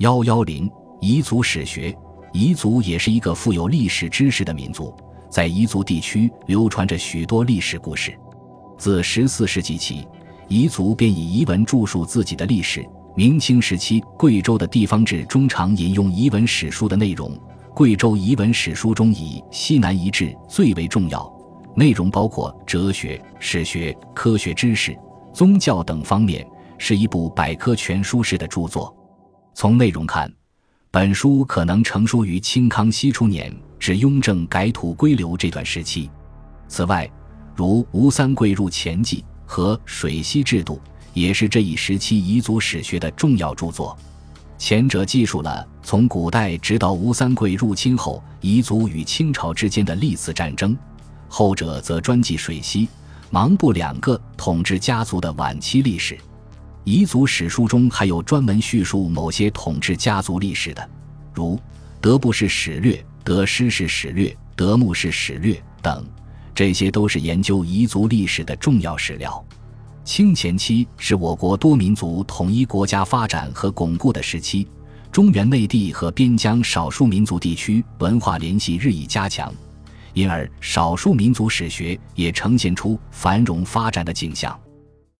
[0.00, 0.66] 幺幺零
[1.02, 1.94] 彝族史学，
[2.32, 4.96] 彝族也是一个富有历史知识的民族，
[5.28, 8.18] 在彝族地区流传着许多历史故事。
[8.78, 10.08] 自十四世纪起，
[10.48, 12.82] 彝族便以彝文著述自己的历史。
[13.14, 17.38] 明清时期，贵州的地方志中常引用彝文史书的内容。
[17.74, 21.30] 贵州彝文史书中以西南彝志最为重要，
[21.76, 24.98] 内容包括哲学、史学、科学知识、
[25.34, 26.46] 宗教等方面，
[26.78, 28.96] 是一部百科全书式的著作。
[29.54, 30.32] 从内容看，
[30.90, 36.10] 本书可能成书于清康熙初年至雍正改土归流这段时期。
[36.66, 37.10] 此外，
[37.54, 40.76] 如《吴三桂入前记》和《水西制度》
[41.12, 43.96] 也是这一时期彝族史学的重要著作。
[44.56, 50.76] 前者记述了从古代直到吴三桂入侵后彝族与清朝之间的历次战争，
[51.28, 52.88] 后者则专记水西、
[53.30, 56.18] 芒部两个统治家族的晚期历史。
[56.84, 60.90] 彝族史书中还有专门叙述某些统治家族历史的，
[61.34, 61.58] 如
[62.00, 66.04] 德布氏史略、德施氏史略、德木氏史略等，
[66.54, 69.44] 这些都是研究彝族历史的重要史料。
[70.02, 74.66] 清前期是我国多民族统一国家发展和巩固的时期，
[75.12, 79.52] 中原内地和边疆少数民族地区文化联系日益加强，
[80.14, 84.58] 因而少数民族史学也呈现出繁荣发展的景象。